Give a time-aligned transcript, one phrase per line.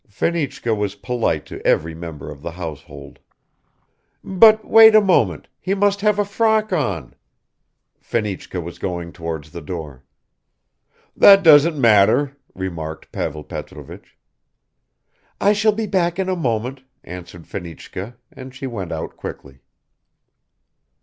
[0.09, 3.19] (Fenichka was polite to every member of the household.)
[4.23, 7.13] "But wait a moment; he must have a frock on."
[7.99, 10.03] Fenichka was going towards the door.
[11.15, 14.17] "That doesn't matter," remarked Pavel Petrovich.
[15.39, 19.59] "I shall be back in a moment," answered Fenichka, and she went out quickly.